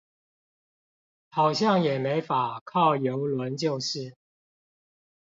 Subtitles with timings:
[1.29, 4.15] 好像也沒法靠郵輪就是